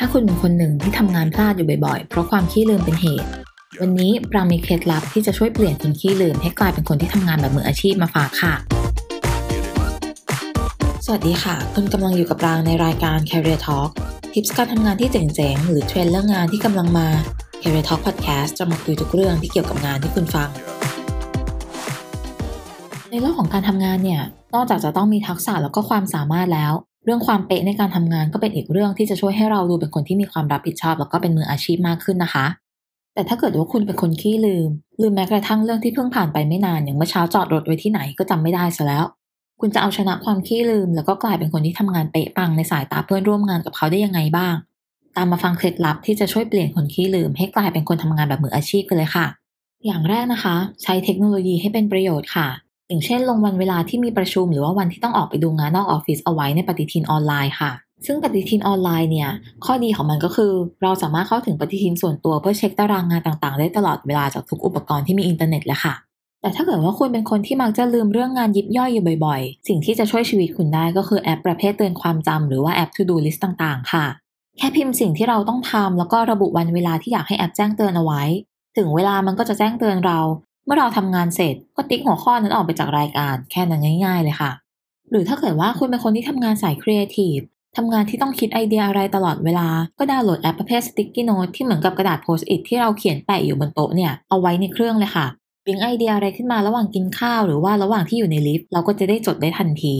[0.00, 3.28] ถ้าคุณเป็นคนหนึ่งที่ทำงานพลาดอยู่บ่อยๆ เพราะความขี้ลืมเป็นเหตุ
[3.80, 8.54] วันนี้ปรามีเคล็ดลับที่จะช่วยเปลี่ยนคนขี้ลืม ให้กลายเป็นคนที่ทำงานแบบมืออาชีพมาฝากค่ะ
[11.04, 13.90] สวัสดีค่ะ คุณกำลังอยู่กับปรางในรายการ Career Talk
[14.32, 17.08] ทิปส์การทำงานที่เจ๋งๆ หรือเทรนด์เรื่องงานที่กำลังมา
[17.62, 20.48] Career Talk Podcast จะมาคุยทุกเรื่องที่เกี่ยวกับงานที่คุณฟัง
[23.10, 24.22] ในโลกของการทำงานเนี่ย
[24.54, 26.74] นอกจากจะต้องมีทักษะแล้วก็ความสามารถแล้ว
[27.08, 32.46] เรื่องความเป๊ะในการทำงานก็เป็นอีกเรื่องที่จะช่วยให้เราดูเป็นคนที่มีความรับผิดชอบ แล้วก็เป็นมืออาชีพมากขึ้นนะคะ
[33.14, 34.68] แต่ถ้าเกิดว่าคุณเป็นคนขี้ลืม
[35.00, 39.04] ลืมแม้กระทั่งเรื่องที่เพิ่งผ่านไปไม่นานอย่างเมื่อเช้าจอดรถไว้ที่ไหนก็จำไม่ได้ซะแล้ว
[39.60, 44.54] คุณจะเอาชนะความขี้ลืม แล้วก็กลายเป็นคนที่ทำงานเป๊ะปังในสายตาเพื่อนร่วมงานกับเขาได้ยังไงบ้าง
[45.16, 49.26] ตามมาฟังเคล็ดลับที่จะช่วยเปลี่ยนคนขี้ลืม ให้กลายเป็นคนทำงานแบบมืออาชีพกันเลยค่ะ
[49.86, 52.48] อย่างแรกนะคะ ใช้เทคโนโลยีให้เป็นประโยชน์ค่ะ
[52.88, 57.72] อย่างเช่น ลงวันเวลาที่มีประชุมหรือว่าวันที่ต้องออกไปดูงานนอกออฟฟิศเอาไว้ในปฏิทินออนไลน์ค่ะ
[58.06, 59.30] ซึ่งปฏิทินออนไลน์เนี่ย
[59.64, 60.52] ข้อดีของมันก็คือ
[60.82, 65.94] เราสามารถเข้าถึงปฏิทินส่วนตัวเพื่อเช็คตารางงานต่างๆ ได้ตลอดเวลาจากทุกอุปกรณ์ที่มีอินเทอร์เน็ตเลยค่ะ
[66.40, 74.06] แต่ถ้าเกิดว่าคุณเป็นคนที่มักจะลืมเรื่องงานยิบย่อยอยู่บ่อยๆ สิ่งที่จะช่วยชีวิตคุณได้ก็คือแอปประเภทเตือนความจำหรือว่าแอป To Do List ต่างๆ ค่ะ
[74.58, 78.22] แค่พิมพ์สิ่งที่เราต้องทำแล้วก็ระบุวันเวลาที่อยากให้แอปแจ้งเตือนเอาไว้
[78.76, 80.18] ถึงเวลามันก็จะแจ้งเตือนเรา
[80.68, 84.50] เมื่อเราทำงานเสร็จก็ติ๊กหัวข้อนั้นออกไปจากรายการแค่นั้นง่ายๆเลยค่ะ
[85.10, 87.38] หรือถ้าเกิดว่าคุณเป็นคนที่ทำงานสายครีเอทีฟ
[87.76, 95.26] ทำงานที่ต้องคิดไอเดียอะไรตลอดเวลา ก็ดาวน์โหลดแอปประเภท Sticky Note ที่เหมือนกับกระดาษโพสต์อิทที่เราเขียนแปะอยู่บนโต๊ะเนี่ย เอาไว้ในเครื่องเลยค่ะ
[95.64, 99.96] ปิ๊งไอเดียอะไรขึ้นมาระหว่างกินข้าว หรือว่าระหว่างที่อยู่ในลิฟต์เราก็จะได้จดได้ทันที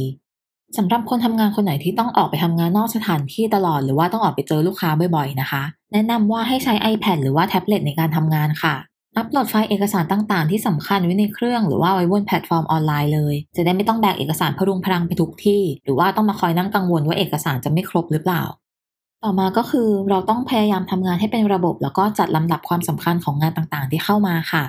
[0.77, 8.75] สำหรับคนทำงานคนไหนที่ต้องออกไปทำงานนอกสถานที่ตลอด หรือว่าต้องออกไปเจอลูกค้าบ่อยๆนะคะ แนะนำว่าให้ใช้ iPad หรือว่าแท็บเล็ตในการทำงานค่ะ
[9.19, 18.43] อัปโหลดไฟล์เอกสารต่างๆ ที่สำคัญไว้ในเครื่องหรือว่าไว้บนแพลตฟอร์มออนไลน์เลย จะได้ไม่ต้องแบกเอกสารพรุงพรังไปทุกที่ หรือว่าต้องมาคอยนั่งกังวลว่าเอกสารจะไม่ครบหรือเปล่า
[19.25, 24.65] ต่อมาก็คือเราต้องพยายามทำงานให้เป็นระบบ แล้วก็จัดลำดับความสำคัญของงานต่างๆ ที่เข้ามาค่ะ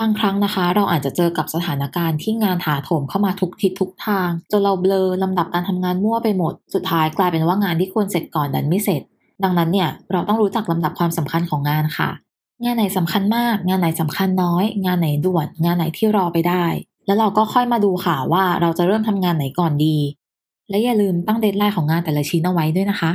[0.00, 9.02] บางครั้งนะคะ เราอาจจะเจอกับสถานการณ์ที่งานถาโถมเข้ามาทุกทิศทุกทางจนเราเบลอลำดับการทำงานมั่วไปหมด สุดท้ายกลายเป็นว่างานที่ควรเสร็จก่อนดันไม่เสร็จ
[9.44, 12.10] ดังนั้นเนี่ยเราต้องรู้จักลำดับความสำคัญของงานค่ะ
[12.64, 16.64] งานไหนสำคัญมาก งานไหนสำคัญน้อย งานไหนด่วน งานไหนที่รอไปได้
[17.06, 19.96] แล้วเราก็ค่อยมาดูค่ะว่าเราจะเริ่มทำงานไหนก่อนดี
[20.70, 23.12] และอย่าลืมตั้ง deadline ของงานแต่ละชิ้นเอาไว้ด้วยนะคะ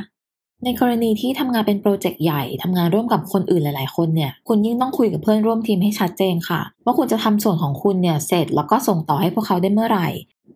[0.64, 10.08] ในกรณีที่ทำงานเป็นโปรเจกต์ใหญ่ทำงานร่วมกับคนอื่นหลาย ๆ คนเนี่ย คุณยิ่งต้องคุยกับเพื่อนร่วมทีมให้ชัดเจนค่ะ ว่าคุณจะทำส่วนของคุณเนี่ยเสร็จแล้วก็ส่งต่อให้พวกเขาได้เมื่อไหร่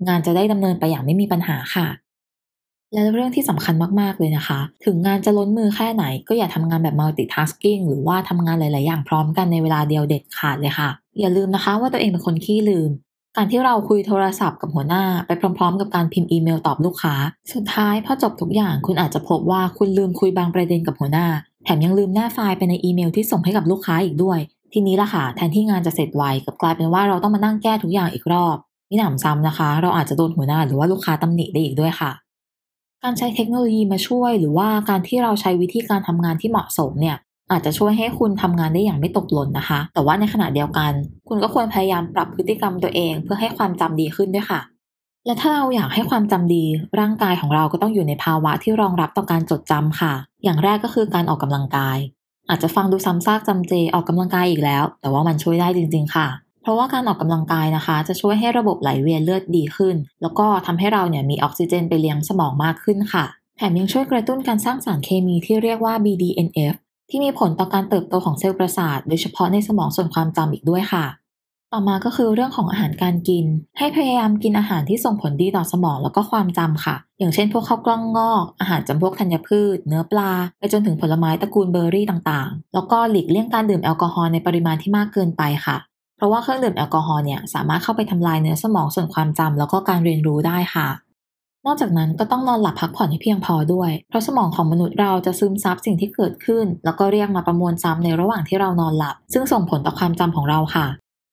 [0.07, 1.87] งานจะได้ดำเนินไปอย่างไม่มีปัญหาค่ะ
[2.95, 10.89] และเรื่องที่สำคัญมาก ๆ เลยนะคะ ถึงงานจะล้นมือแค่ไหน ก็อย่าทำงานแบบ multitasking หรือว่าทำงานหลาย ๆ อย่างพร้อมกันในเวลาเดียวเด็ดขาดเลยค่ะ
[11.19, 12.89] อย่าลืมนะคะว่าตัวเองเป็นคนขี้ลืม
[13.37, 17.15] การที่เราคุยโทรศัพท์กับหัวหน้า ไปพร้อม ๆ กับการพิมพ์อีเมลตอบลูกค้า
[17.53, 21.27] สุดท้ายพอจบทุกอย่างคุณอาจจะพบว่าคุณลืมคุยบางประเด็นกับหัวหน้า
[21.63, 24.39] แถมยังลืมแนบไฟล์ไปในอีเมลที่ส่งให้กับลูกค้าอีกด้วย
[24.73, 28.57] ทีนี้ละค่ะแทนที่งานจะเสร็จไวกับกลายเป็นว่าเราต้องมานั่งแก้ทุกอย่างอีกรอบ
[28.89, 32.11] มิหนำซ้ำนะคะ เราอาจจะโดนหัวหน้าหรือว่าลูกค้าตำหนิได้อีกด้วยค่ะ
[33.05, 37.17] การใช้เทคโนโลยีมาช่วย หรือว่าการที่เราใช้วิธีการทำงานที่เหมาะสมเนี่ย
[37.51, 40.91] อาจจะช่วยให้คุณทำงานได้อย่างไม่ตกหล่นนะคะ แต่ว่าในขณะเดียวกัน
[41.29, 44.61] คุณก็ควรพยายามปรับพฤติกรรมตัวเอง เพื่อให้ความจำดีขึ้นด้วยค่ะ
[45.25, 46.63] และถ้าเราอยากให้ความจำดี
[46.99, 51.97] ร่างกายของเราก็ต้องอยู่ในภาวะที่รองรับต่อการจดจำค่ะ อย่างแรกก็คือการออกกำลังกาย
[52.49, 56.27] อาจจะฟังดูซ้ำซากจำเจออกกำลังกายอีกแล้ว แต่ว่ามันช่วยได้จริง ๆ ค่ะ
[56.65, 63.25] เพราะว่าการออกกำลังกายนะคะ จะช่วยให้ระบบไหลเวียนเลือดดีขึ้น แล้วก็ทำให้เราเนี่ยมีออกซิเจนไปเลี้ยงสมองมากขึ้นค่ะ
[63.57, 66.73] แถมยังช่วยกระตุ้นการสร้างสารเคมีที่เรียกว่า BDNF
[67.09, 71.05] ที่มีผลต่อการเติบโตของเซลล์ประสาท โดยเฉพาะในสมองส่วนความจำอีกด้วยค่ะ
[71.73, 73.45] ต่อมาก็คือเรื่องของอาหารการกิน
[73.79, 85.77] ให้พยายามกินอาหารที่ส่งผลดีต่อสมองแล้วก็ความจำค่ะ อย่างเช่น พวกข้าวกล้องงอก อาหารจำพวกธัญพืช เนื้อปลา ไปจนถึงผลไม้ตระกูลเบอร์รี่ต่างๆ แล้วก็หลีกเลี่ยงการดื่มแอลกอฮอล์ในปริมาณที่มากเกินไปค่ะ
[86.25, 90.87] ราะว่าเครื่องดื่มแอลกอฮอล์เนี่ยสามารถเข้าไปทำลายเนื้อสมองส่วนความจำแล้วก็การเรียนรู้ได้ค่ะ
[91.65, 100.87] นอกจากนั้นก็ต้องนอนหลับพักผ่อนให้เพียงพอด้วย เพราะสมองของมนุษย์เราจะซึมซับสิ่งที่เกิดขึ้น แล้วก็เรียกมาประมวลซ้ำในระหว่างที่เรานอนหลับ ซึ่งส่งผลต่อความจำของเราค่ะ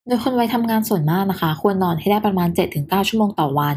[0.07, 2.49] โดยคนวัยทำงานส่วนมากนะคะ ควรนอนให้ได้ประมาณ
[2.79, 3.77] 7-9 ชั่วโมงต่อวัน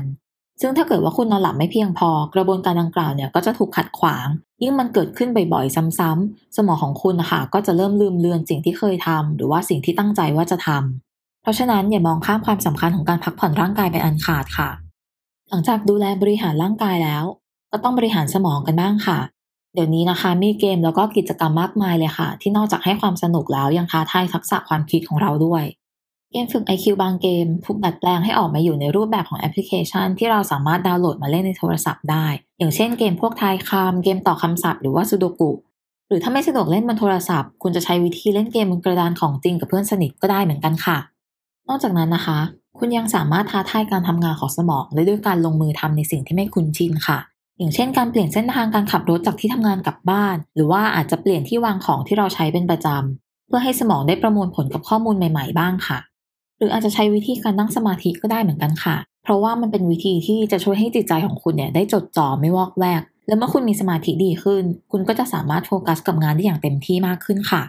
[0.61, 4.27] ซึ่งถ้าเกิดว่าคุณนอนหลับไม่เพียงพอ กระบวนการดังกล่าวเนี่ยก็จะถูกขัดขวาง
[4.61, 11.04] ยิ่งมันเกิดขึ้นบ่อยๆ ซ้ำๆสมองของคุณนะคะก็จะเริ่มลืมเลือนสิ่งที่เคยทำหรือว่าสิ่งที่ตั้งใจว่าจะทำ
[11.45, 14.69] เพราะฉะนั้นอย่ามองข้ามความสำคัญของการพักผ่อนร่างกายเป็นอันขาดค่ะ
[15.49, 17.23] หลังจากดูแลบริหารร่างกายแล้ว
[17.71, 19.19] ก็ต้องบริหารสมองกันบ้างค่ะ
[19.73, 25.63] เดี๋ยวนี้นะคะมีเกมแล้วก็กิจกรรมมากมายเลยค่ะ ที่นอกจากให้ความสนุกแล้วยังท้าทายทักษะความคิดของเราด้วย
[26.31, 32.25] เกมฝึก IQ บางเกมถูกดัดแปลงให้ออกมาอยู่ในรูปแบบของแอปพลิเคชัน ที่เราสามารถดาวน์โหลดมาเล่นในโทรศัพท์ได้
[32.57, 35.51] อย่างเช่นเกมพวกทายคำเกมต่อคำศัพท์หรือว่าซูโดกุ
[36.07, 40.97] หรือถ้าไม่สะดวกเล่นบนโทรศัพท์ คุณจะใช้วิธีเล่นเกมบนกระดานของจริงกับเพื่อนสนิทก็ได้เหมือนกันค่ะ
[41.69, 42.39] นอกจากนั้นนะคะ
[42.79, 47.19] คุณยังสามารถท้าทายการทำงานของสมองได้ด้วยการลงมือทำในสิ่งที่ไม่คุ้นชินค่ะ
[47.57, 55.99] อย่างเช่น การเปลี่ยนเส้นทางการขับรถจากที่ทำงานกลับบ้าน หรือว่าอาจจะเปลี่ยนที่วางของที่เราใช้เป็นประจำเพื่อให้สมองได้ประมวลผลกับข้อมูลใหม่ ๆ บ้างค่ะ
[56.57, 67.61] หรืออาจจะใช้วิธีการนั่งสมาธิก็ได้เหมือนกันค่ะ เพราะว่ามันเป็นวิธีที่จะช่วยให้จิตใจของคุณเนี่ยได้จดจ่อไม่วอกแวก และเมื่อคุณมีสมาธิดีขึ้น คุณก็จะสามารถโฟกัสกับงานได้อย่างเต็มที่มากขึ้นค่ะ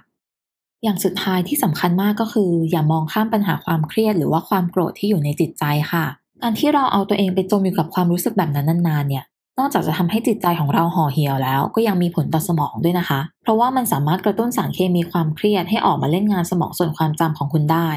[0.85, 6.05] อย่างสุดท้ายที่สำคัญมากก็คือ อย่ามองข้ามปัญหาความเครียดหรือว่าความโกรธที่อยู่ในจิตใจค่ะ
[6.43, 9.25] การที่เราเอาตัวเองไปจมอยู่กับความรู้สึกแบบนั้นนานๆเนี่ย
[9.59, 17.89] นอกจากจะทำให้จิตใจของเราห่อเหี่ยวแล้ว ก็ยังมีผลต่อสมองด้วยนะคะ เพราะว่ามันสามารถกระตุ้นสารเคมีความเครียดให้ออกมาเล่นงานสมองส่วนความจำของคุณได้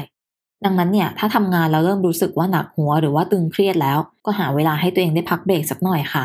[0.64, 6.24] ดังนั้นเนี่ยถ้าทำงานแล้วเริ่มรู้สึกว่าหนักหัวหรือว่าตึงเครียดแล้ว ก็หาเวลาให้ตัวเองได้พักเบรกสักหน่อยค่ะ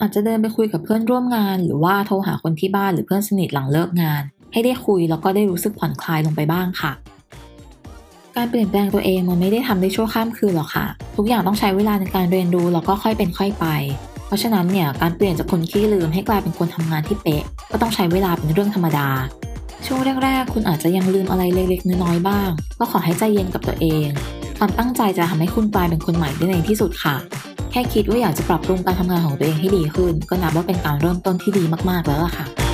[0.00, 4.22] อาจจะเดินไปคุยกับเพื่อนร่วมงาน หรือว่าโทรหาคนที่บ้านหรือเพื่อนสนิทหลังเลิกงาน
[4.56, 6.92] ให้ได้คุยแล้วก็ได้รู้สึกผ่อนคลายลงไปบ้างค่ะ
[8.36, 10.86] การเปลี่ยนแปลงตัวเองมันไม่ได้ทำได้ชั่วข้ามคืนหรอกค่ะ
[11.16, 13.66] ทุกอย่างต้องใช้เวลาในการเรียนรู้แล้วก็ค่อยเป็นค่อยไป
[14.26, 19.08] เพราะฉะนั้นเนี่ยการเปลี่ยนจากคนขี้ลืมให้กลายเป็นคนทำงานที่เป๊ะ ก็ต้องใช้เวลาเป็นเรื่องธรรมดา
[19.86, 24.06] ช่วงแรกๆคุณอาจจะยังลืมอะไรเล็กๆน้อยๆบ้าง ก็ขอให้ใจเย็นกับตัวเอง
[24.58, 27.16] ความตั้งใจจะทำให้คุณกลายเป็นคนใหม่ได้ในที่สุดค่ะ
[27.70, 32.65] แค่คิดว่าอยากจะปรับปรุงการทำงานของตัวเองให้ดีขึ้น ก็นับว่าเป็นการเริ่มต้นที่ดีมาก ๆ แล้วล่ะค่ะ